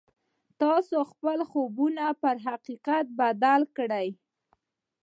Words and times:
تاسې 0.61 0.97
خپل 1.11 1.39
خوبونه 1.49 2.05
پر 2.21 2.35
حقيقت 2.47 3.05
بدل 3.19 3.61
کړئ. 3.77 4.07